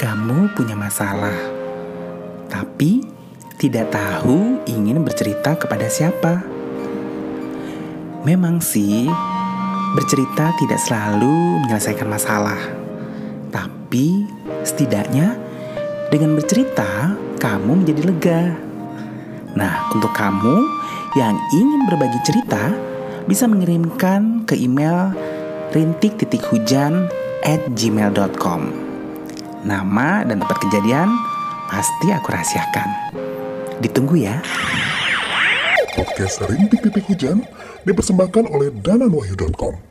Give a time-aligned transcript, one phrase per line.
[0.00, 1.38] Kamu punya masalah,
[2.50, 3.04] tapi
[3.62, 6.42] tidak tahu ingin bercerita kepada siapa.
[8.26, 9.06] Memang sih,
[9.94, 12.58] bercerita tidak selalu menyelesaikan masalah,
[13.54, 14.26] tapi
[14.66, 15.38] setidaknya
[16.10, 18.42] dengan bercerita kamu menjadi lega.
[19.54, 20.58] Nah, untuk kamu
[21.14, 22.74] yang ingin berbagi cerita,
[23.30, 25.14] bisa mengirimkan ke email
[25.70, 28.60] rintik-hujan at gmail.com.
[29.60, 31.08] Nama dan tempat kejadian
[31.68, 32.88] pasti aku rahasiakan.
[33.80, 34.40] Ditunggu ya.
[35.96, 37.44] Podcast Rintik Titik Hujan
[37.84, 39.90] dipersembahkan oleh dananwahyu.com.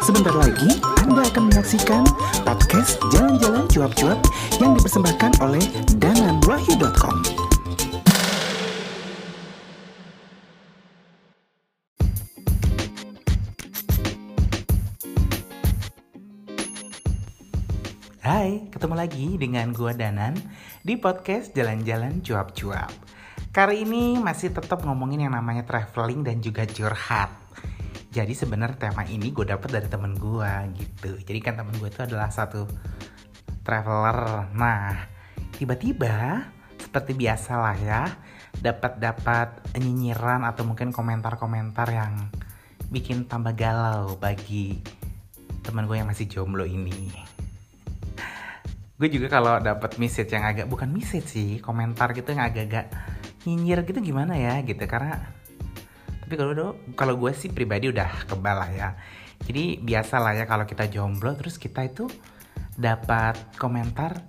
[0.00, 2.02] Sebentar lagi Anda akan menyaksikan
[2.42, 4.18] podcast Jalan-Jalan Cuap-Cuap
[4.58, 5.62] yang dipersembahkan oleh
[6.02, 7.39] dananwahyu.com.
[18.80, 20.32] ketemu lagi dengan gua Danan
[20.80, 22.88] di podcast Jalan-Jalan Cuap-Cuap.
[23.52, 27.28] Kali ini masih tetap ngomongin yang namanya traveling dan juga curhat.
[28.08, 31.12] Jadi sebenarnya tema ini gue dapet dari temen gue gitu.
[31.12, 32.64] Jadi kan temen gue itu adalah satu
[33.60, 34.48] traveler.
[34.56, 35.12] Nah,
[35.60, 36.48] tiba-tiba
[36.80, 38.02] seperti biasa lah ya,
[38.64, 42.32] dapat-dapat nyinyiran atau mungkin komentar-komentar yang
[42.88, 44.80] bikin tambah galau bagi
[45.68, 47.29] teman gue yang masih jomblo ini.
[49.00, 52.92] Gue juga kalau dapat message yang agak bukan message sih, komentar gitu yang agak-agak
[53.48, 54.84] nyinyir gitu gimana ya gitu.
[54.84, 55.16] Karena
[56.20, 58.88] tapi kalau kalau gue sih pribadi udah kebal lah ya.
[59.40, 62.12] Jadi biasa lah ya kalau kita jomblo terus kita itu
[62.76, 64.20] dapat komentar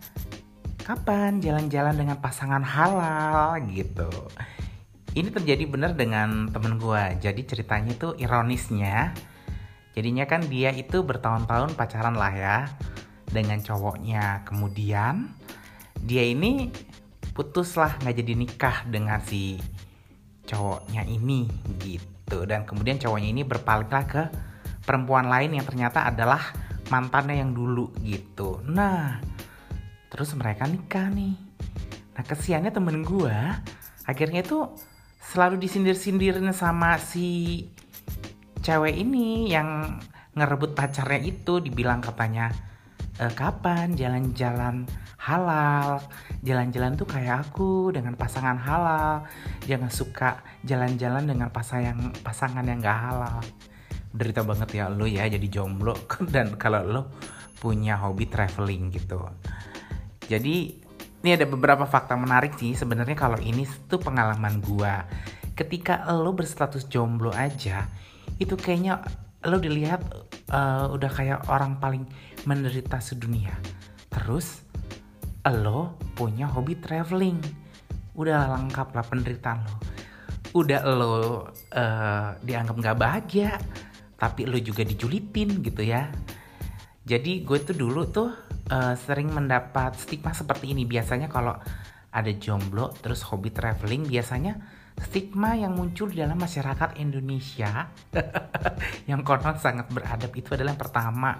[0.88, 3.59] kapan jalan-jalan dengan pasangan halal?
[3.75, 4.08] gitu.
[5.11, 9.11] Ini terjadi bener dengan temen gue jadi ceritanya itu ironisnya
[9.91, 12.58] jadinya kan dia itu bertahun-tahun pacaran lah ya
[13.31, 14.43] dengan cowoknya.
[14.45, 15.31] Kemudian
[16.03, 16.69] dia ini
[17.31, 19.57] putus lah nggak jadi nikah dengan si
[20.45, 21.47] cowoknya ini
[21.79, 22.44] gitu.
[22.44, 24.23] Dan kemudian cowoknya ini berpalinglah ke
[24.83, 26.51] perempuan lain yang ternyata adalah
[26.91, 28.59] mantannya yang dulu gitu.
[28.67, 29.17] Nah
[30.11, 31.39] terus mereka nikah nih.
[32.19, 33.38] Nah kesiannya temen gue
[34.03, 34.75] akhirnya tuh
[35.31, 37.63] selalu disindir-sindirin sama si
[38.59, 39.97] cewek ini yang
[40.35, 42.51] ngerebut pacarnya itu dibilang katanya
[43.21, 43.93] e, kapan?
[43.93, 44.89] Jalan-jalan
[45.21, 46.01] halal.
[46.41, 49.29] Jalan-jalan tuh kayak aku dengan pasangan halal.
[49.69, 53.37] Jangan suka jalan-jalan dengan pasangan pasangan yang gak halal.
[54.11, 55.93] Derita banget ya lo ya jadi jomblo.
[56.33, 57.01] Dan kalau lo
[57.61, 59.21] punya hobi traveling gitu.
[60.25, 60.81] Jadi
[61.21, 65.05] ini ada beberapa fakta menarik sih sebenarnya kalau ini tuh pengalaman gua.
[65.53, 67.85] Ketika lo berstatus jomblo aja
[68.41, 69.05] itu kayaknya
[69.46, 70.02] lo dilihat
[70.53, 72.06] uh, udah kayak orang paling
[72.46, 73.56] menderita sedunia.
[74.12, 74.62] Terus
[75.50, 77.41] lo punya hobi traveling.
[78.13, 79.75] Udah lengkap lah penderitaan lo.
[80.51, 83.56] Udah lo uh, dianggap nggak bahagia
[84.22, 86.13] tapi lo juga dijulitin gitu ya.
[87.01, 88.30] Jadi gue tuh dulu tuh
[88.69, 90.85] uh, sering mendapat stigma seperti ini.
[90.85, 91.57] Biasanya kalau
[92.12, 94.59] ada jomblo terus hobi traveling biasanya
[95.00, 97.88] stigma yang muncul di dalam masyarakat Indonesia
[99.09, 101.31] yang konon sangat beradab itu adalah yang pertama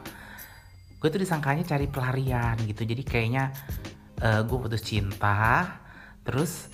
[1.02, 2.86] gue tuh disangkanya cari pelarian gitu.
[2.86, 3.50] Jadi kayaknya
[4.22, 5.66] uh, gue putus cinta
[6.22, 6.70] terus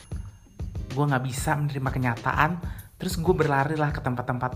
[0.91, 2.59] gue nggak bisa menerima kenyataan
[2.99, 4.51] terus gue berlari lah ke tempat-tempat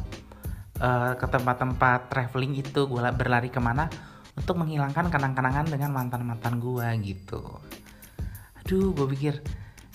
[0.84, 2.84] uh, ke tempat-tempat traveling itu.
[2.84, 3.88] Gue berlari ke mana
[4.36, 7.40] untuk menghilangkan kenang-kenangan dengan mantan-mantan gue gitu.
[8.60, 9.40] Aduh gue pikir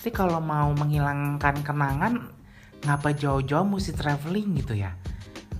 [0.07, 2.31] tapi kalau mau menghilangkan kenangan
[2.87, 4.95] ngapa jauh-jauh mesti traveling gitu ya?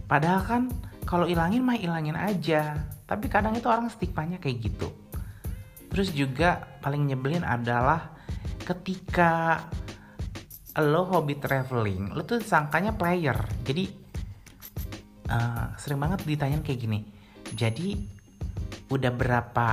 [0.07, 0.61] Padahal kan
[1.03, 2.79] kalau ilangin mah ilangin aja.
[3.03, 4.87] Tapi kadang itu orang stigmanya kayak gitu.
[5.91, 8.15] Terus juga paling nyebelin adalah
[8.63, 9.67] ketika
[10.79, 13.35] lo hobi traveling lo tuh sangkanya player.
[13.67, 13.83] Jadi
[15.27, 17.03] uh, sering banget ditanyain kayak gini.
[17.51, 17.99] Jadi
[18.95, 19.71] udah berapa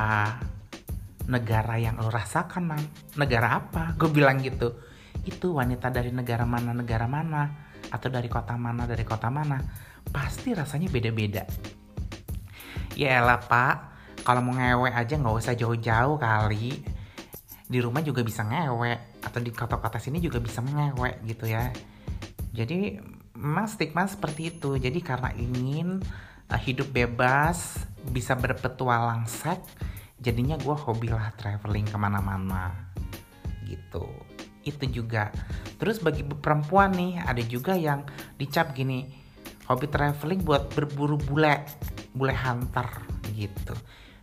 [1.28, 2.82] negara yang lo rasakan man
[3.16, 3.96] negara apa?
[3.96, 4.76] Gue bilang gitu.
[5.24, 9.60] Itu wanita dari negara mana negara mana atau dari kota mana dari kota mana?
[10.04, 11.44] Pasti rasanya beda-beda.
[12.94, 13.94] Ya elah pak.
[14.24, 16.80] Kalau mau ngewe aja nggak usah jauh-jauh kali.
[17.64, 21.72] Di rumah juga bisa ngewe atau di kota-kota sini juga bisa ngewe gitu ya.
[22.54, 23.00] Jadi
[23.34, 24.76] memang stigma seperti itu.
[24.76, 26.00] Jadi karena ingin
[26.48, 29.72] uh, hidup bebas bisa berpetualang seks
[30.20, 32.70] jadinya gue hobi lah traveling ke mana-mana
[33.66, 34.06] gitu.
[34.64, 35.28] Itu juga.
[35.76, 38.04] Terus bagi perempuan nih ada juga yang
[38.40, 39.04] dicap gini
[39.68, 41.64] hobi traveling buat berburu bule
[42.12, 42.88] bule hunter
[43.32, 43.74] gitu.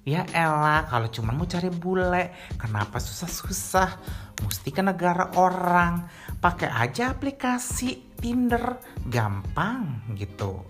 [0.01, 4.01] Ya elah kalau cuma mau cari bule kenapa susah-susah?
[4.41, 6.09] Mesti ke negara orang.
[6.41, 10.65] Pakai aja aplikasi Tinder gampang gitu.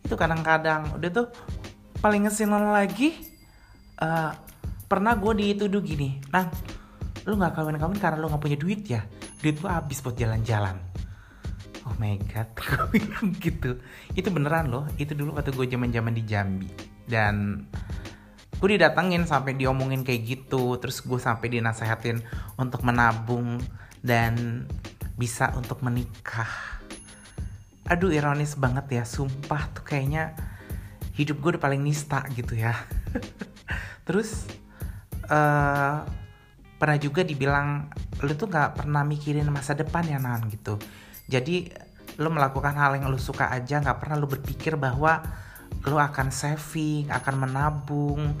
[0.00, 1.28] Itu kadang-kadang udah tuh
[2.00, 3.12] paling ngeselin lagi
[4.00, 4.32] uh,
[4.92, 6.52] pernah gue dituduh gini nah
[7.26, 9.02] lu nggak kawin-kawin karena lu nggak punya duit ya?
[9.38, 10.74] Duit lu habis buat jalan-jalan.
[11.86, 12.98] Oh my god gue
[13.38, 13.78] gitu.
[14.14, 16.70] Itu beneran loh itu dulu waktu gue zaman zaman di Jambi.
[17.06, 17.66] Dan
[18.58, 22.22] gue didatengin sampai diomongin kayak gitu terus gue sampai dinasehatin
[22.58, 23.58] untuk menabung
[24.02, 24.66] dan
[25.14, 26.50] bisa untuk menikah.
[27.86, 30.34] Aduh ironis banget ya sumpah tuh kayaknya
[31.14, 32.74] hidup gue udah paling nista gitu ya.
[34.06, 34.46] Terus
[35.28, 36.02] uh,
[36.82, 37.86] pernah juga dibilang
[38.26, 40.78] lu tuh nggak pernah mikirin masa depan ya nan gitu.
[41.30, 41.70] Jadi
[42.18, 45.22] lu melakukan hal yang lu suka aja nggak pernah lu berpikir bahwa
[45.86, 48.34] lu akan saving akan menabung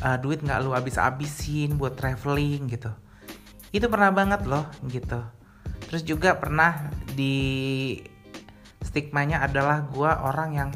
[0.00, 2.88] uh, duit nggak lu habis-habisin buat traveling gitu.
[3.72, 5.20] Itu pernah banget loh gitu.
[5.88, 8.00] Terus juga pernah di
[8.80, 10.70] stigmanya adalah gua orang yang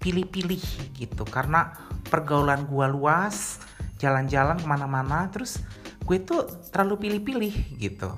[0.00, 1.24] pilih-pilih gitu.
[1.28, 1.72] Karena
[2.08, 3.60] pergaulan gua luas
[3.96, 5.60] jalan-jalan ke mana-mana terus
[6.06, 8.14] gue tuh terlalu pilih-pilih gitu.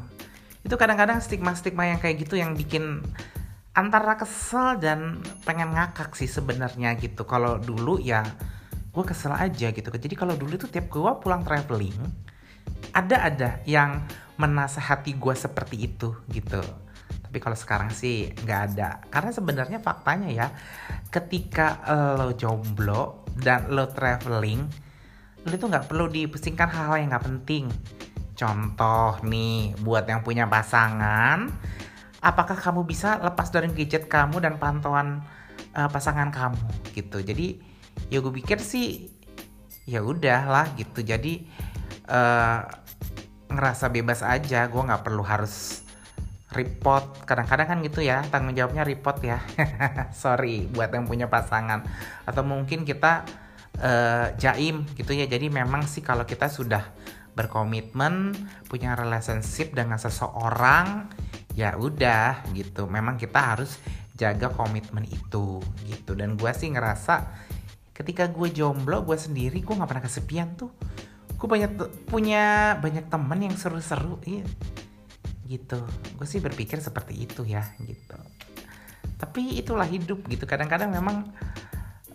[0.61, 3.01] Itu kadang-kadang stigma-stigma yang kayak gitu yang bikin
[3.73, 7.25] antara kesel dan pengen ngakak sih sebenarnya gitu.
[7.25, 8.27] Kalau dulu ya
[8.93, 9.89] gue kesel aja gitu.
[9.89, 11.97] Jadi kalau dulu tuh tiap gue pulang traveling
[12.93, 14.03] ada ada yang
[14.37, 16.61] menasehati gue seperti itu gitu.
[17.29, 19.01] Tapi kalau sekarang sih nggak ada.
[19.09, 20.51] Karena sebenarnya faktanya ya
[21.09, 21.81] ketika
[22.19, 24.88] lo jomblo dan lo traveling
[25.47, 27.71] lu tuh nggak perlu dipusingkan hal-hal yang nggak penting.
[28.39, 31.51] Contoh nih buat yang punya pasangan
[32.19, 35.23] apakah kamu bisa lepas dari gadget kamu dan pantauan
[35.75, 36.63] uh, pasangan kamu?
[36.95, 37.19] Gitu.
[37.23, 37.47] Jadi
[38.11, 39.11] ya gue pikir sih
[39.87, 41.03] ya udahlah gitu.
[41.03, 41.47] Jadi
[42.11, 42.67] uh,
[43.49, 44.67] ngerasa bebas aja.
[44.67, 45.87] Gue nggak perlu harus
[46.53, 47.25] report.
[47.25, 49.39] Kadang-kadang kan gitu ya tanggung jawabnya report ya.
[50.23, 51.87] Sorry buat yang punya pasangan.
[52.27, 53.25] Atau mungkin kita
[53.83, 55.27] uh, jaim gitu ya.
[55.27, 56.83] Jadi memang sih kalau kita sudah
[57.39, 58.35] berkomitmen
[58.67, 61.07] punya relationship dengan seseorang
[61.55, 62.91] ya udah gitu.
[62.91, 63.79] Memang kita harus
[64.19, 66.19] jaga komitmen itu gitu.
[66.19, 67.47] Dan gue sih ngerasa
[67.95, 70.71] ketika gue jomblo gue sendiri gue nggak pernah kesepian tuh.
[71.39, 71.79] Gue banyak
[72.11, 74.43] punya banyak temen yang seru-seru iya.
[75.47, 75.79] Gitu.
[76.19, 78.19] Gue sih berpikir seperti itu ya gitu.
[79.19, 80.43] Tapi itulah hidup gitu.
[80.47, 81.31] Kadang-kadang memang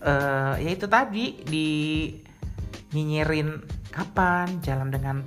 [0.03, 1.69] uh, ya itu tadi di
[2.93, 5.17] nyinyirin kapan jalan dengan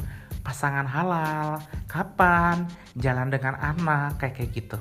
[0.47, 1.59] pasangan halal,
[1.91, 4.79] kapan jalan dengan anak kayak kayak gitu.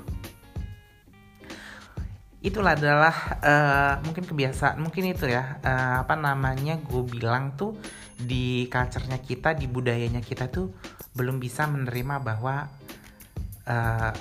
[2.46, 7.74] Itulah adalah uh, mungkin kebiasaan, mungkin itu ya uh, apa namanya gue bilang tuh
[8.14, 10.70] di culture-nya kita, di budayanya kita tuh
[11.18, 12.70] belum bisa menerima bahwa
[13.66, 14.14] uh,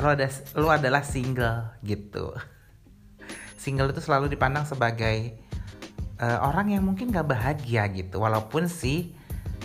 [0.00, 0.28] lo ada
[0.60, 2.36] lo adalah single gitu
[3.60, 5.36] single itu selalu dipandang sebagai
[6.16, 8.16] uh, orang yang mungkin gak bahagia gitu.
[8.24, 9.12] Walaupun sih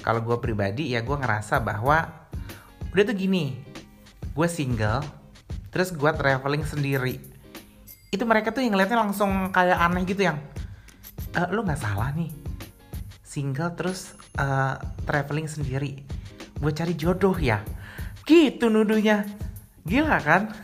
[0.03, 2.27] kalau gue pribadi ya gue ngerasa bahwa
[2.91, 3.55] udah tuh gini
[4.35, 4.99] gue single
[5.71, 7.23] terus gue traveling sendiri.
[8.11, 10.43] Itu mereka tuh yang ngeliatnya langsung kayak aneh gitu yang
[11.31, 12.31] e, lu nggak salah nih.
[13.23, 15.99] Single terus uh, traveling sendiri.
[16.55, 17.59] Gue cari jodoh ya.
[18.23, 19.27] Gitu nuduhnya.
[19.83, 20.55] Gila kan?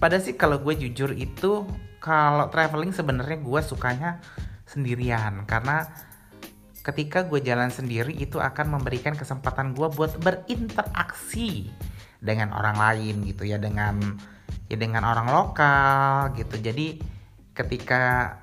[0.00, 1.68] Pada sih kalau gue jujur itu
[2.00, 4.18] kalau traveling sebenarnya gue sukanya
[4.64, 5.44] sendirian.
[5.44, 5.84] Karena
[6.80, 11.68] ketika gue jalan sendiri itu akan memberikan kesempatan gue buat berinteraksi
[12.20, 14.00] dengan orang lain gitu ya dengan
[14.72, 16.56] ya dengan orang lokal gitu.
[16.56, 17.00] Jadi
[17.52, 18.36] ketika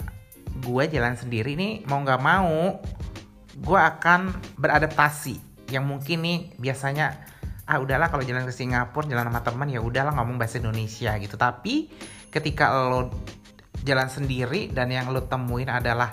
[0.61, 2.77] gue jalan sendiri nih mau nggak mau
[3.57, 5.41] gue akan beradaptasi.
[5.73, 7.17] Yang mungkin nih biasanya
[7.67, 11.35] ah udahlah kalau jalan ke Singapura jalan sama teman ya udahlah ngomong bahasa Indonesia gitu.
[11.35, 11.89] Tapi
[12.29, 13.09] ketika lo
[13.83, 16.09] jalan sendiri dan yang lo temuin adalah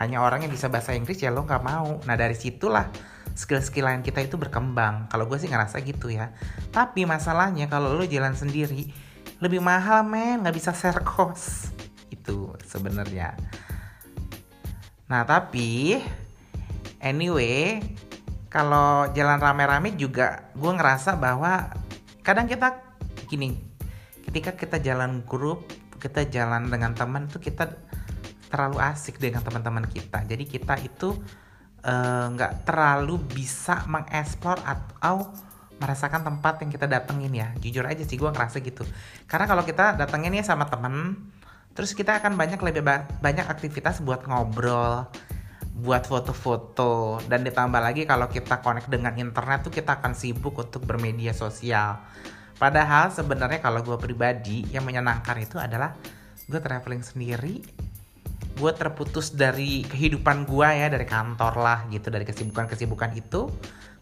[0.00, 2.00] hanya orang yang bisa bahasa Inggris ya lo nggak mau.
[2.08, 2.88] Nah dari situlah
[3.32, 5.08] skill-skill lain kita itu berkembang.
[5.12, 6.32] Kalau gue sih ngerasa gitu ya.
[6.72, 8.88] Tapi masalahnya kalau lo jalan sendiri
[9.38, 10.42] lebih mahal men.
[10.42, 11.72] Nggak bisa share cost.
[12.08, 13.36] Itu sebenarnya.
[15.12, 16.00] Nah tapi
[17.02, 17.84] anyway
[18.52, 21.72] kalau jalan rame-rame juga gue ngerasa bahwa
[22.20, 22.80] kadang kita
[23.28, 23.56] gini
[24.28, 25.64] ketika kita jalan grup
[26.02, 27.70] kita jalan dengan teman tuh kita
[28.50, 30.26] terlalu asik dengan teman-teman kita.
[30.26, 31.14] Jadi kita itu
[31.86, 35.30] eh, nggak uh, terlalu bisa mengeksplor atau
[35.78, 37.48] merasakan tempat yang kita datengin ya.
[37.62, 38.82] Jujur aja sih gue ngerasa gitu.
[39.30, 41.30] Karena kalau kita datengin ya sama temen
[41.72, 45.08] terus kita akan banyak lebih ba banyak aktivitas buat ngobrol
[45.72, 47.24] buat foto-foto.
[47.24, 52.04] Dan ditambah lagi kalau kita connect dengan internet tuh kita akan sibuk untuk bermedia sosial
[52.62, 55.98] padahal sebenarnya kalau gue pribadi yang menyenangkan itu adalah
[56.46, 57.58] gue traveling sendiri.
[58.54, 63.50] Gue terputus dari kehidupan gue ya dari kantor lah gitu dari kesibukan-kesibukan itu.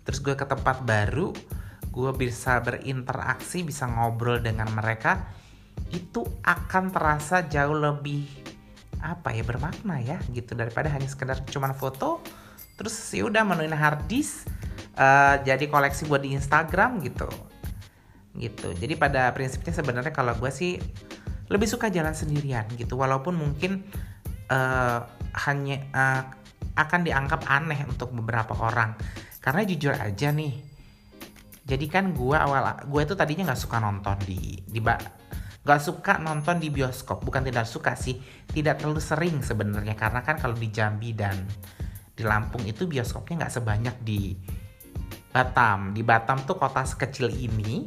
[0.05, 1.33] Terus gue ke tempat baru
[1.89, 5.25] gue bisa berinteraksi bisa ngobrol dengan mereka.
[5.89, 8.29] Itu akan terasa jauh lebih
[9.01, 10.53] apa ya bermakna ya gitu.
[10.53, 12.21] Daripada hanya sekedar cuman foto
[12.77, 14.45] terus ya udah menuin hard disk
[15.01, 17.29] uh, jadi koleksi buat di Instagram gitu
[18.37, 18.75] gitu.
[18.75, 20.79] Jadi pada prinsipnya sebenarnya kalau gue sih
[21.51, 22.95] lebih suka jalan sendirian gitu.
[22.95, 23.87] Walaupun mungkin
[24.51, 25.03] uh,
[25.49, 26.23] hanya uh,
[26.79, 28.95] akan dianggap aneh untuk beberapa orang.
[29.41, 30.71] Karena jujur aja nih
[31.71, 36.59] jadi kan gue awal gue itu tadinya nggak suka nonton di di nggak suka nonton
[36.59, 37.23] di bioskop.
[37.23, 38.19] Bukan tidak suka sih
[38.51, 39.95] tidak terlalu sering sebenarnya.
[39.95, 41.47] Karena kan kalau di Jambi dan
[42.11, 44.35] di Lampung itu bioskopnya nggak sebanyak di
[45.31, 45.95] Batam.
[45.95, 47.87] Di Batam tuh kota sekecil ini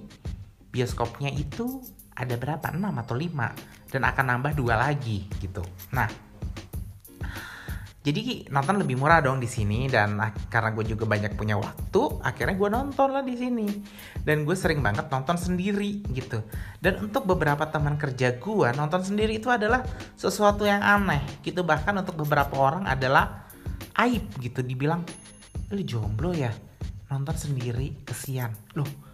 [0.73, 1.85] bioskopnya itu
[2.17, 2.73] ada berapa?
[2.73, 5.61] 6 atau 5 dan akan nambah dua lagi gitu.
[5.93, 6.33] Nah
[8.03, 10.19] jadi nonton lebih murah dong di sini dan
[10.51, 13.67] karena gue juga banyak punya waktu akhirnya gue nonton lah di sini.
[14.19, 16.43] Dan gue sering banget nonton sendiri gitu.
[16.83, 19.87] Dan untuk beberapa teman kerja gue nonton sendiri itu adalah
[20.19, 21.63] sesuatu yang aneh gitu.
[21.63, 23.47] Bahkan untuk beberapa orang adalah
[24.03, 24.59] aib gitu.
[24.59, 25.07] Dibilang
[25.71, 26.51] lu jomblo ya?
[27.07, 28.03] Nonton sendiri?
[28.03, 28.51] Kesian.
[28.75, 29.12] Loh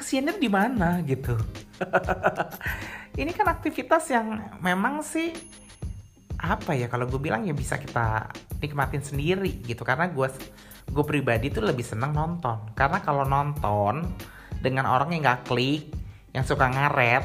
[0.00, 1.36] kesiannya di mana gitu.
[3.20, 5.28] Ini kan aktivitas yang memang sih
[6.40, 8.32] apa ya kalau gue bilang ya bisa kita
[8.64, 9.84] nikmatin sendiri gitu.
[9.84, 10.28] Karena gue
[10.88, 12.72] gue pribadi tuh lebih seneng nonton.
[12.72, 14.08] Karena kalau nonton
[14.64, 15.92] dengan orang yang nggak klik
[16.32, 17.24] yang suka ngaret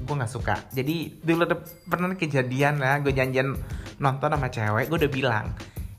[0.00, 0.56] gue nggak suka.
[0.72, 3.52] Jadi dulu ada pernah kejadian ya gue janjian
[4.00, 5.46] nonton sama cewek gue udah bilang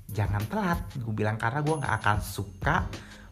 [0.10, 0.80] jangan telat.
[0.98, 2.90] Gue bilang karena gue nggak akan suka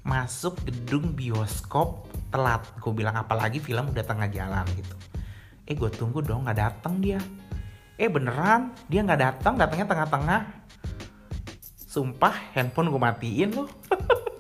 [0.08, 2.08] masuk gedung bioskop
[2.38, 2.62] telat.
[2.78, 4.94] Gue bilang apalagi film udah tengah jalan gitu.
[5.66, 7.18] Eh gue tunggu dong nggak datang dia.
[7.98, 8.78] Eh beneran?
[8.86, 10.42] Dia nggak datang datangnya tengah-tengah?
[11.90, 13.70] Sumpah handphone gue matiin loh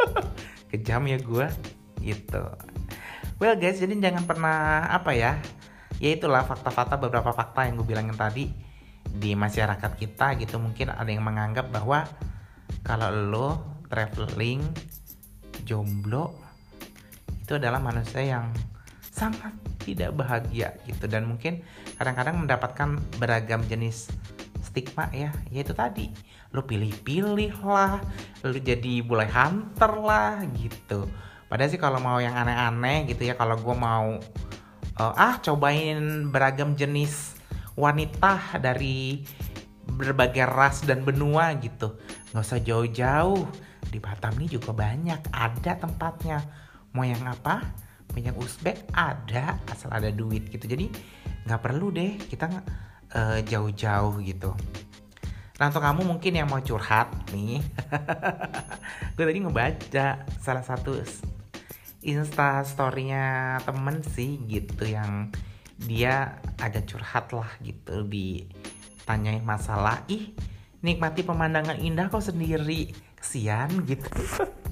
[0.69, 1.47] kejam ya gue
[2.05, 2.43] gitu.
[3.41, 5.41] Well guys jadi jangan pernah apa ya
[5.97, 8.53] ya itulah fakta-fakta beberapa fakta yang gue bilangin tadi
[9.09, 10.61] di masyarakat kita gitu.
[10.61, 12.05] Mungkin ada yang menganggap bahwa
[12.85, 13.49] kalau lo
[13.89, 14.61] traveling
[15.65, 16.46] jomblo
[17.47, 18.51] itu adalah manusia yang
[19.07, 21.07] sangat tidak bahagia gitu.
[21.07, 21.63] Dan mungkin
[21.95, 24.11] kadang-kadang mendapatkan beragam jenis
[24.59, 26.11] stigma ya yaitu tadi
[26.51, 28.03] lu pilih-pilih lah
[28.43, 31.07] lu jadi boleh hunter lah gitu.
[31.47, 34.19] Padahal sih kalau mau yang aneh-aneh gitu ya kalau gue mau
[34.99, 37.39] uh, ah cobain beragam jenis
[37.79, 39.23] wanita dari
[39.87, 41.95] berbagai ras dan benua gitu.
[42.35, 43.47] Nggak usah jauh-jauh
[43.87, 46.66] di Batam ini juga banyak ada tempatnya
[46.97, 47.61] mau yang apa?
[48.17, 48.89] Minyak Uzbek?
[48.89, 50.65] Ada asal ada duit gitu.
[50.65, 50.89] Jadi
[51.45, 52.49] nggak perlu deh kita
[53.13, 54.57] uh, jauh-jauh gitu.
[55.61, 57.61] Nah untuk kamu mungkin yang mau curhat nih.
[59.13, 60.97] Gue tadi ngebaca salah satu
[62.01, 65.29] insta storynya temen sih gitu yang
[65.77, 70.01] dia agak curhat lah gitu ditanyain masalah.
[70.09, 70.33] Ih
[70.85, 74.07] nikmati pemandangan indah kok sendiri kesian gitu.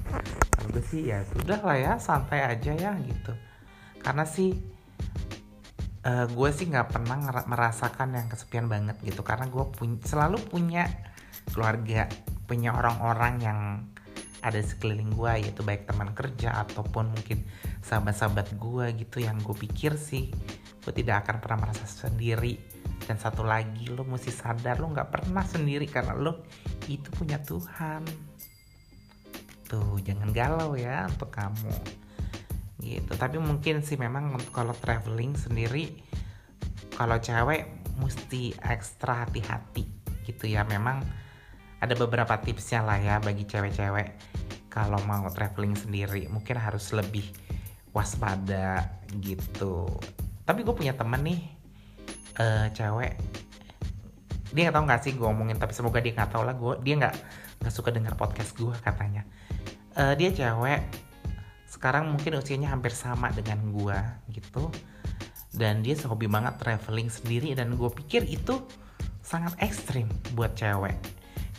[0.70, 3.32] Gue sih ya sudah lah ya santai aja ya gitu.
[4.02, 4.54] Karena sih
[6.06, 9.22] uh, gue sih nggak pernah merasakan yang kesepian banget gitu.
[9.22, 10.86] Karena gue pun selalu punya
[11.50, 12.10] keluarga
[12.46, 13.60] punya orang-orang yang
[14.42, 17.42] ada sekeliling gue yaitu baik teman kerja ataupun mungkin
[17.82, 20.30] sahabat-sahabat gue gitu yang gue pikir sih
[20.86, 22.62] gue tidak akan pernah merasa sendiri.
[23.06, 26.46] Dan satu lagi lo mesti sadar lo nggak pernah sendiri karena lo
[26.86, 28.02] itu punya Tuhan
[29.66, 31.74] tuh jangan galau ya untuk kamu.
[32.80, 33.12] Gitu.
[33.18, 35.90] Tapi mungkin sih memang kalau traveling sendiri
[36.94, 37.66] kalau cewek
[37.98, 39.84] mesti ekstra hati-hati
[40.24, 40.62] gitu ya.
[40.64, 41.02] Memang
[41.82, 44.16] ada beberapa tipsnya lah ya bagi cewek-cewek
[44.70, 46.30] kalau mau traveling sendiri.
[46.30, 47.26] Mungkin harus lebih
[47.90, 48.86] waspada
[49.18, 49.90] gitu.
[50.46, 51.40] Tapi gue punya temen nih
[52.38, 53.18] uh, cewek.
[54.54, 56.54] Dia nggak tahu nggak sih gue ngomongin tapi semoga dia nggak tahu lah.
[56.54, 57.16] Gue dia nggak
[57.66, 59.24] nggak suka dengar podcast gue katanya
[59.96, 60.84] uh, dia cewek.
[61.66, 63.98] Sekarang mungkin usianya hampir sama dengan gue
[64.32, 64.70] gitu.
[65.56, 68.60] Dan dia hobi banget traveling sendiri dan gue pikir itu
[69.24, 70.96] sangat ekstrim buat cewek.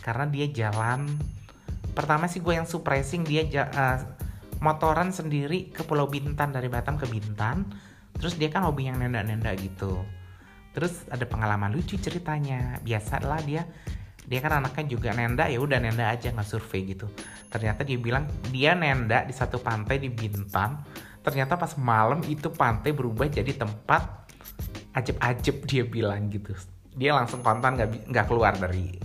[0.00, 1.18] Karena dia jalan
[1.92, 3.42] pertama sih gue yang surprising dia
[3.74, 3.98] uh,
[4.62, 7.66] motoran sendiri ke Pulau Bintan dari Batam ke Bintan.
[8.18, 10.02] Terus dia kan hobi yang nenda-nenda gitu.
[10.74, 12.78] Terus ada pengalaman lucu ceritanya.
[12.86, 13.66] Biasalah dia
[14.28, 17.08] dia kan anaknya juga nenda ya udah nenda aja nggak survei gitu.
[17.48, 20.84] Ternyata dia bilang dia nenda di satu pantai di Bintan.
[21.24, 24.28] Ternyata pas malam itu pantai berubah jadi tempat
[24.92, 26.52] ajeb-ajeb dia bilang gitu.
[26.92, 29.00] Dia langsung kontan nggak nggak keluar dari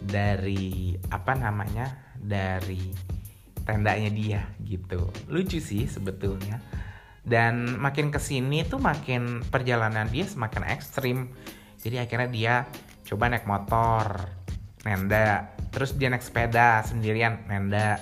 [0.00, 2.96] dari apa namanya dari
[3.68, 5.12] tendanya dia gitu.
[5.28, 6.64] Lucu sih sebetulnya.
[7.26, 11.28] Dan makin ke sini tuh makin perjalanan dia semakin ekstrim.
[11.76, 12.54] Jadi akhirnya dia
[13.04, 14.35] coba naik motor
[14.86, 15.50] nenda.
[15.74, 17.98] Terus dia naik sepeda sendirian nenda.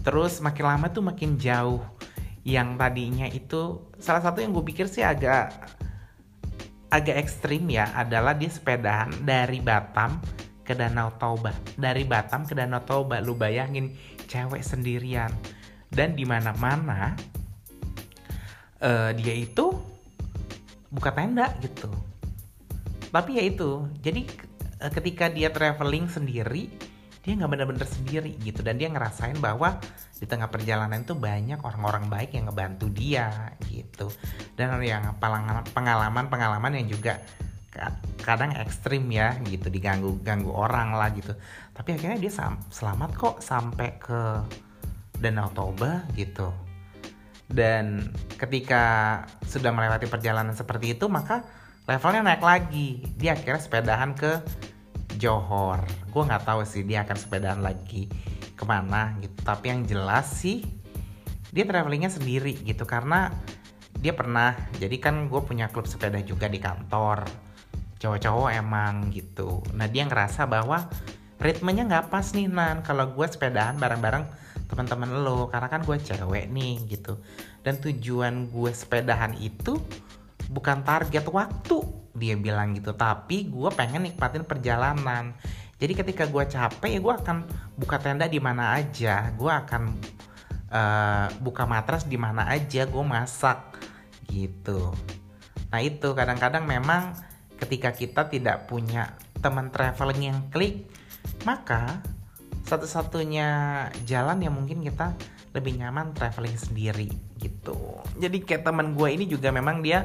[0.00, 1.84] Terus makin lama tuh makin jauh.
[2.48, 5.52] Yang tadinya itu salah satu yang gue pikir sih agak
[6.88, 10.16] agak ekstrim ya adalah dia sepedahan dari Batam
[10.64, 11.52] ke Danau Toba.
[11.76, 13.92] Dari Batam ke Danau Toba lu bayangin
[14.24, 15.28] cewek sendirian.
[15.92, 17.12] Dan di mana-mana
[18.80, 19.76] uh, dia itu
[20.88, 21.92] buka tenda gitu.
[23.08, 24.24] Tapi ya itu jadi
[24.82, 26.70] uh, ketika dia traveling sendiri
[27.28, 28.64] dia nggak bener-bener sendiri gitu.
[28.64, 29.76] Dan dia ngerasain bahwa
[30.16, 34.08] di tengah perjalanan itu banyak orang-orang baik yang ngebantu dia gitu.
[34.56, 35.12] Dan yang
[35.76, 37.20] pengalaman-pengalaman yang juga
[38.24, 41.36] kadang ekstrim ya gitu diganggu ganggu orang lah gitu.
[41.76, 42.32] Tapi akhirnya dia
[42.72, 44.20] selamat kok sampai ke
[45.20, 46.48] Danau Toba gitu.
[47.44, 48.08] Dan
[48.40, 51.44] ketika sudah melewati perjalanan seperti itu maka
[51.88, 53.00] levelnya naik lagi.
[53.16, 54.44] Dia akhirnya sepedahan ke
[55.16, 55.80] Johor.
[56.12, 58.12] Gue nggak tahu sih dia akan sepedahan lagi
[58.52, 59.34] ke mana gitu.
[59.40, 60.62] Tapi yang jelas sih
[61.48, 62.84] dia travelingnya sendiri gitu.
[62.84, 63.32] Karena
[63.98, 67.24] dia pernah jadi kan gue punya klub sepeda juga di kantor.
[67.98, 69.64] Cowok-cowok emang gitu.
[69.74, 70.86] Nah dia ngerasa bahwa
[71.40, 72.84] ritmenya nggak pas nih nan.
[72.84, 74.28] Kalau gue sepedahan bareng-bareng
[74.68, 75.48] teman-teman lo.
[75.48, 77.16] Karena kan gue cewek nih gitu.
[77.64, 79.80] Dan tujuan gue sepedahan itu
[80.48, 81.78] bukan target waktu.
[82.18, 85.36] Dia bilang gitu tapi gue pengen nikmatin perjalanan.
[85.78, 87.36] Jadi ketika gue capek ya gue akan
[87.78, 89.30] buka tenda di mana aja.
[89.38, 89.82] Gue akan
[90.74, 93.78] uh, buka matras di mana aja gue masak.
[94.26, 94.90] Gitu.
[95.70, 97.14] Nah itu kadang-kadang memang
[97.60, 100.90] ketika kita tidak punya teman traveling yang klik
[101.46, 102.02] maka
[102.66, 103.48] satu-satunya
[104.04, 105.14] jalan yang mungkin kita
[105.56, 107.08] lebih nyaman traveling sendiri
[107.40, 108.02] gitu.
[108.20, 110.04] Jadi kayak teman gue ini juga memang dia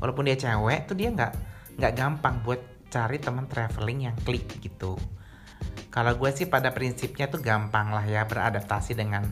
[0.00, 1.32] walaupun dia cewek tuh dia nggak
[1.76, 4.96] nggak gampang buat cari teman traveling yang klik gitu
[5.92, 9.24] kalau gue sih pada prinsipnya tuh gampang lah ya beradaptasi dengan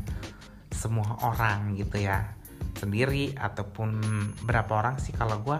[0.72, 2.34] semua orang gitu ya
[2.76, 4.00] sendiri ataupun
[4.44, 5.58] berapa orang sih kalau gue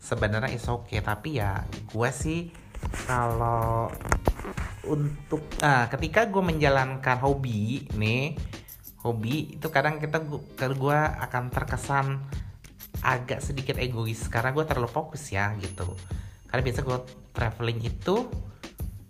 [0.00, 1.00] sebenarnya is oke okay.
[1.00, 2.52] tapi ya gue sih
[3.08, 3.88] kalau
[4.86, 8.36] untuk ah ketika gue menjalankan hobi nih
[9.02, 12.06] hobi itu kadang kita gue akan terkesan
[13.06, 15.86] agak sedikit egois karena gue terlalu fokus ya gitu.
[16.50, 16.98] Karena biasa gue
[17.30, 18.16] traveling itu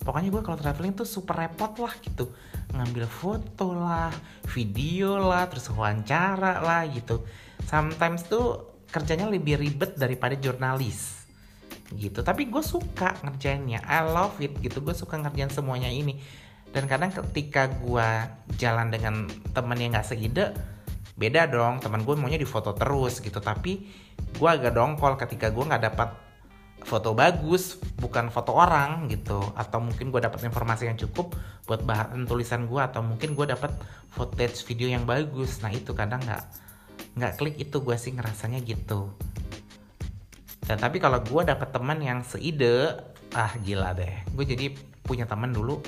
[0.05, 2.29] pokoknya gue kalau traveling tuh super repot lah gitu.
[2.77, 4.13] Ngambil foto lah
[4.53, 7.25] video lah terus wawancara lah gitu.
[7.65, 11.25] Sometimes tuh kerjanya lebih ribet daripada jurnalis
[11.97, 12.21] gitu.
[12.21, 14.85] Tapi gue suka ngerjainnya I love it gitu.
[14.85, 16.21] Gue suka ngerjain semuanya ini.
[16.69, 18.09] Dan kadang ketika gue
[18.61, 19.25] jalan dengan
[19.57, 20.53] temen yang gak seide
[21.17, 23.41] beda dong teman gue maunya di foto terus gitu.
[23.41, 23.73] Tapi
[24.37, 26.11] gue agak dongkol ketika gue nggak dapat
[26.87, 29.41] foto bagus bukan foto orang gitu.
[29.57, 33.73] Atau mungkin gue dapat informasi yang cukup buat bahan tulisan gue atau mungkin gue dapat
[34.13, 35.59] footage video yang bagus.
[35.65, 36.43] Nah itu kadang nggak
[37.17, 39.11] nggak klik itu gue sih ngerasanya gitu.
[40.67, 43.03] Dan tapi kalau gue dapet teman yang seide
[43.35, 44.13] ah gila deh.
[44.37, 44.75] Gue jadi
[45.07, 45.79] punya teman dulu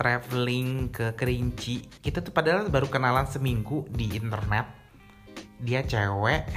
[0.00, 1.84] traveling ke Kerinci.
[2.00, 4.64] Kita tuh padahal baru kenalan seminggu di internet.
[5.60, 6.48] Dia cewek.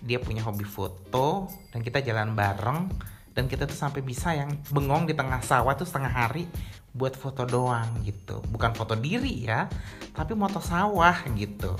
[0.00, 1.52] Dia punya hobi foto.
[1.68, 2.88] Dan kita jalan bareng.
[3.36, 6.48] Dan kita tuh sampai bisa yang bengong di tengah sawah tuh setengah hari
[6.96, 8.42] buat foto doang gitu.
[8.50, 9.70] Bukan foto diri ya
[10.10, 11.76] tapi moto sawah gitu.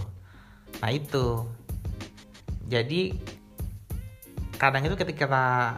[0.79, 1.49] Nah itu.
[2.71, 3.19] Jadi
[4.55, 5.27] kadang itu ketika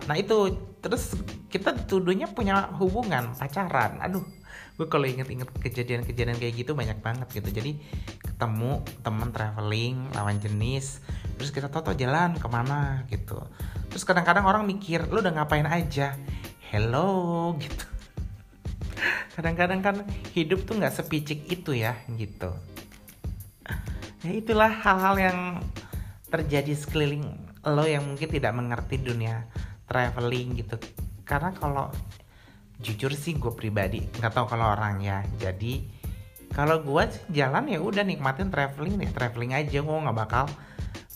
[0.05, 1.15] nah itu terus
[1.47, 4.03] kita tuduhnya punya hubungan pacaran.
[4.03, 4.27] Aduh
[4.73, 7.49] gue kalau inget-inget kejadian-kejadian kayak gitu banyak banget gitu.
[7.55, 7.79] Jadi
[8.19, 10.99] ketemu temen traveling lawan jenis
[11.39, 13.39] terus kita toto jalan ke mana gitu.
[13.95, 16.19] Terus kadang-kadang orang mikir lu udah ngapain aja?
[16.75, 17.09] Hello
[17.63, 17.87] gitu.
[19.39, 19.97] Kadang-kadang kan
[20.35, 22.51] hidup tuh nggak sepicik itu ya gitu.
[24.23, 25.39] Ya itulah hal-hal yang
[26.31, 27.29] terjadi sekeliling
[27.63, 29.47] lo yang mungkin tidak mengerti dunia
[29.93, 30.81] traveling gitu.
[31.29, 31.93] Karena kalau
[32.81, 35.87] jujur sih gue pribadi nggak tahu kalau orang ya jadi
[36.51, 39.13] kalau gue jalan ya udah nikmatin traveling nih.
[39.13, 40.49] Traveling aja gue nggak bakal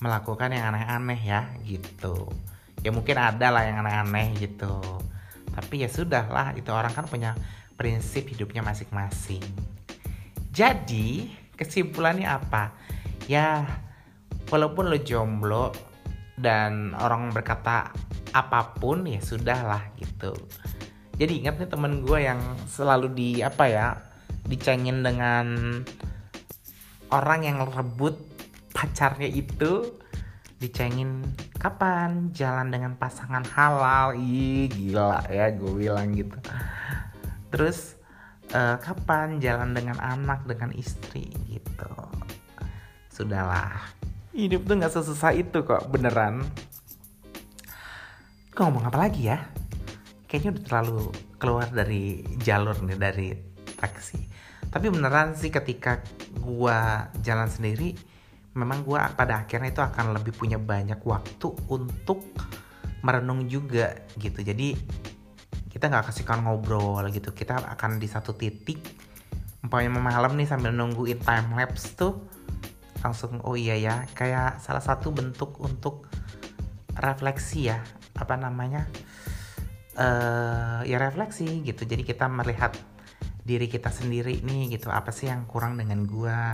[0.01, 2.29] melakukan yang aneh-aneh ya gitu.
[2.85, 4.81] Ya mungkin ada lah yang aneh-aneh gitu.
[5.53, 7.33] Tapi ya sudah lah itu orang kan punya
[7.77, 9.45] prinsip hidupnya masing-masing.
[10.53, 12.73] Jadi kesimpulannya apa?
[13.29, 13.65] Ya
[14.49, 15.73] walaupun lo jomblo
[16.37, 17.89] dan orang berkata
[18.37, 20.37] apa pun ya sudah lah gitu.
[21.17, 23.97] Jadi ingat nih temen gue yang selalu di apa ya
[24.45, 25.81] dicengin dengan
[27.09, 28.21] orang yang rebut
[28.77, 29.97] pacarnya itu
[30.61, 31.25] dicengin
[31.57, 34.13] kapan jalan dengan pasangan halal?
[34.21, 36.37] Ih gila ya gue bilang gitu.
[37.49, 37.97] Terus
[38.53, 41.33] uh, kapan jalan dengan anak dengan istri?
[41.49, 41.93] Gitu.
[43.09, 43.96] Sudahlah
[44.37, 46.45] hidup tuh nggak sesusah itu kok beneran.
[48.53, 49.41] Gue ngomong apa lagi ya?
[50.29, 51.01] Kayaknya udah terlalu
[51.41, 53.29] keluar dari jalur nih dari
[53.81, 54.21] taksi.
[54.69, 56.05] Tapi beneran sih ketika
[56.37, 57.97] gua jalan sendiri
[58.53, 62.21] memang gua pada akhirnya itu akan lebih punya banyak waktu untuk
[63.01, 64.45] merenung juga gitu.
[64.45, 64.77] Jadi
[65.73, 67.33] kita nggak kasihkan ngobrol gitu.
[67.33, 68.85] Kita akan di satu titik
[69.65, 72.36] umpamanya malam nih sambil nungguin time lapse tuh
[73.07, 76.11] langsung oh iya ya kayak salah satu bentuk untuk
[76.99, 77.79] refleksi ya
[78.19, 78.89] apa namanya
[79.95, 81.87] uh, ya refleksi gitu.
[81.87, 82.75] Jadi kita melihat
[83.47, 86.51] diri kita sendiri nih gitu apa sih yang kurang dengan gua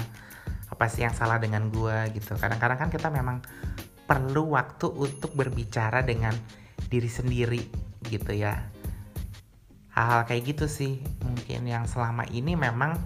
[0.69, 2.37] apa sih yang salah dengan gua gitu.
[2.37, 3.41] Kadang-kadang kan kita memang
[4.05, 6.37] perlu waktu untuk berbicara dengan
[6.91, 7.63] diri sendiri
[8.05, 8.69] gitu ya.
[9.93, 12.97] Hal-hal kayak gitu sih mungkin yang selama ini memang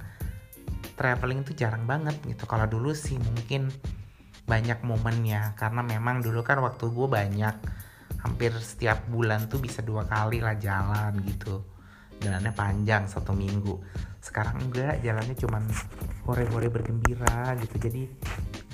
[0.96, 2.48] traveling itu jarang banget gitu.
[2.48, 3.68] Kalau dulu sih mungkin
[4.46, 7.54] banyak momennya karena memang dulu kan waktu gue banyak
[8.22, 11.62] hampir setiap bulan tuh bisa dua kali lah jalan gitu.
[12.18, 13.76] Jalannya panjang satu minggu.
[14.24, 15.62] Sekarang enggak jalannya cuman
[16.24, 17.76] hore-hore bergembira gitu.
[17.76, 18.02] Jadi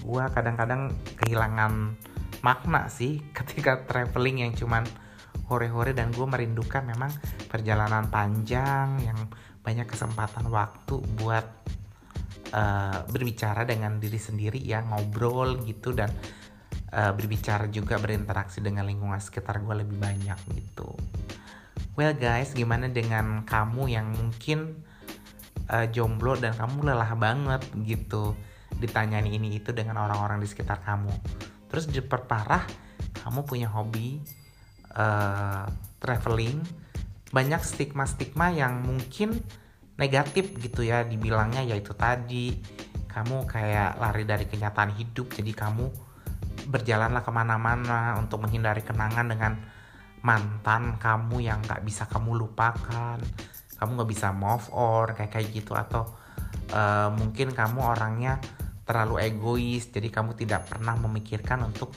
[0.06, 1.98] gua kadang-kadang kehilangan
[2.42, 4.86] makna sih ketika traveling yang cuman
[5.50, 7.12] hore-hore dan gue merindukan memang
[7.50, 9.18] perjalanan panjang yang
[9.60, 11.61] banyak kesempatan waktu buat
[12.52, 16.12] uh, berbicara dengan diri sendiri ya ngobrol gitu dan
[16.92, 20.92] uh, berbicara juga berinteraksi dengan lingkungan sekitar gue lebih banyak gitu
[21.92, 24.80] Well guys, gimana dengan kamu yang mungkin
[25.68, 28.32] uh, jomblo dan kamu lelah banget gitu
[28.80, 31.12] ditanyain ini itu dengan orang-orang di sekitar kamu.
[31.68, 32.64] Terus diperparah,
[33.20, 34.24] kamu punya hobi
[34.96, 35.68] uh,
[36.00, 36.64] traveling,
[37.28, 39.44] banyak stigma-stigma yang mungkin
[40.00, 42.56] negatif gitu ya dibilangnya yaitu tadi
[43.12, 45.86] kamu kayak lari dari kenyataan hidup jadi kamu
[46.68, 49.52] berjalanlah ke mana-mana untuk menghindari kenangan dengan
[50.22, 53.18] mantan kamu yang gak bisa kamu lupakan
[53.82, 55.74] kamu gak bisa move on kayak kayak gitu.
[55.74, 56.06] Atau
[56.70, 58.38] uh, mungkin kamu orangnya
[58.86, 61.90] terlalu egois jadi kamu tidak pernah memikirkan untuk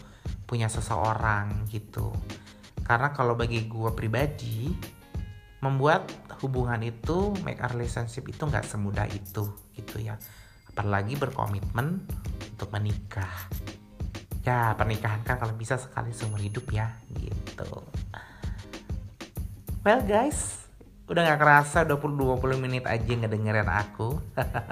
[0.49, 2.09] punya seseorang gitu.
[2.81, 4.73] Karena kalau bagi gue pribadi
[5.63, 6.11] membuat
[6.43, 10.19] hubungan itu make a relationship itu nggak semudah itu gitu ya.
[10.71, 12.03] Apalagi berkomitmen
[12.55, 13.31] untuk menikah.
[14.45, 17.83] Ya pernikahan kan kalau bisa sekali seumur hidup ya gitu.
[19.85, 20.65] Well guys
[21.05, 24.17] udah gak kerasa 20-20 menit aja ngedengerin aku.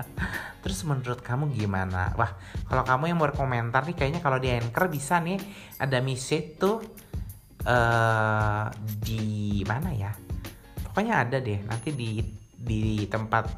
[0.66, 2.10] Terus menurut kamu gimana?
[2.18, 2.34] Wah
[2.66, 5.38] kalau kamu yang mau berkomentar nih kayaknya kalau di anchor bisa nih
[5.78, 6.82] ada message tuh
[7.70, 8.66] uh,
[8.98, 10.12] di mana ya
[10.94, 12.22] pokoknya ada deh nanti di
[12.54, 13.50] di tempat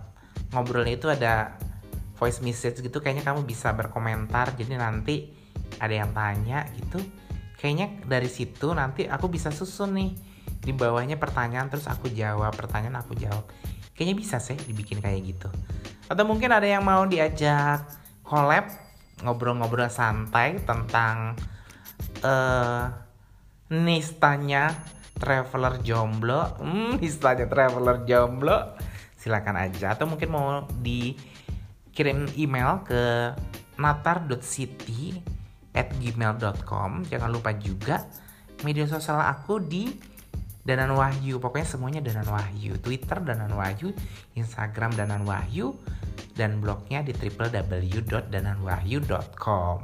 [0.55, 1.59] ngobrolnya itu ada
[2.15, 5.35] voice message gitu kayaknya kamu bisa berkomentar jadi nanti
[5.79, 7.01] ada yang tanya gitu.
[7.59, 10.11] Kayaknya dari situ nanti aku bisa susun nih
[10.61, 13.47] di bawahnya pertanyaan terus aku jawab pertanyaan aku jawab.
[13.95, 15.49] Kayaknya bisa sih dibikin kayak gitu.
[16.11, 17.83] Atau mungkin ada yang mau diajak
[18.23, 18.67] collab
[19.23, 21.39] ngobrol-ngobrol santai tentang
[22.21, 22.85] uh,
[23.71, 24.75] nistanya
[25.17, 26.59] traveler jomblo.
[26.59, 28.75] Hmm, nistanya traveler jomblo.
[29.15, 29.95] Silakan aja.
[29.95, 33.33] Atau mungkin mau dikirim email ke
[33.75, 35.19] natar.city
[35.75, 38.07] at gmail.com jangan lupa juga
[38.63, 39.91] media sosial aku di
[40.65, 41.37] Danan Wahyu.
[41.37, 42.81] Pokoknya semuanya Danan Wahyu.
[42.81, 43.93] Twitter Danan Wahyu.
[44.33, 45.77] Instagram Danan Wahyu.
[46.33, 49.79] Dan blognya di www.dananwahyu.com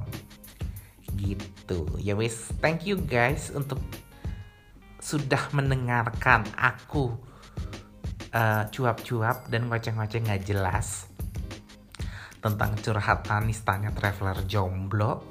[1.22, 1.86] gitu.
[2.02, 3.78] Ya wis thank you guys untuk
[5.02, 7.18] sudah mendengarkan aku
[8.32, 11.10] uh, cuap-cuap dan ngoceh-ngoceh nggak jelas
[12.38, 15.26] tentang curhatan istana traveler jomblo.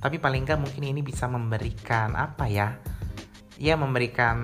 [0.00, 2.78] Tapi paling nggak mungkin ini bisa memberikan apa ya
[3.60, 4.40] ya memberikan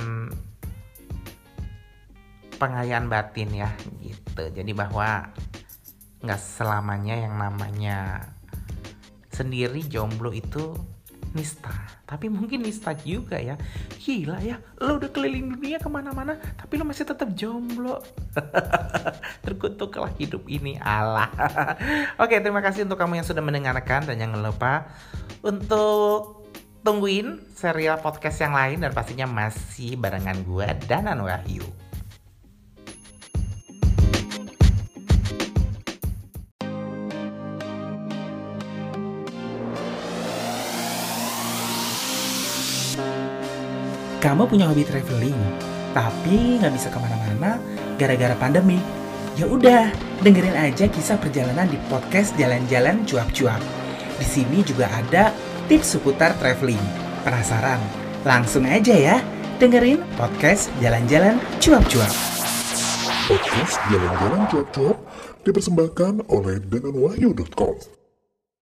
[2.58, 3.70] pengayaan batin ya
[4.02, 4.50] gitu.
[4.50, 5.30] Jadi bahwa
[6.26, 8.28] nggak selamanya yang namanya
[9.30, 10.74] sendiri jomblo itu
[11.36, 11.70] nista.
[12.08, 13.60] Tapi mungkin nista juga ya.
[14.00, 18.00] Gila ya lo udah keliling dunia ke mana-mana tapi lo masih tetap jomblo.
[19.44, 21.28] Terkutuklah hidup ini Allah.
[22.22, 24.88] Oke terima kasih untuk kamu yang sudah mendengarkan dan jangan lupa
[25.44, 26.48] untuk
[26.80, 31.85] tungguin serial podcast yang lain dan pastinya masih barengan gue Danan Wahyu
[44.26, 45.38] Kamu punya hobi traveling,
[45.94, 47.62] tapi nggak bisa ke mana-mana
[47.94, 48.82] gara-gara pandemi.
[49.38, 53.62] Ya udah, dengerin aja kisah perjalanan di podcast Jalan-Jalan Cuap-Cuap.
[54.18, 55.30] Di sini juga ada
[55.70, 56.82] tips seputar traveling.
[57.22, 57.78] Penasaran?
[58.26, 59.22] Langsung aja ya,
[59.62, 62.10] dengerin podcast Jalan-Jalan Cuap-Cuap.
[63.30, 64.96] Podcast Jalan-Jalan Cuap-Cuap
[65.46, 67.95] dipersembahkan oleh denanwahyu.com.